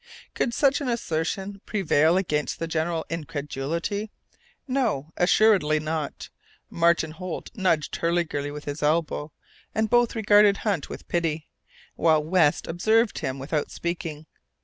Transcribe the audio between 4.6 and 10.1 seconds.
No, assuredly not! Martin Holt nudged Hurliguerly with his elbow, and